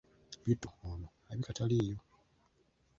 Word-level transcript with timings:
Bittu 0.45 0.69
ono 0.91 1.07
alabika 1.27 1.53
taliiyo. 1.57 1.97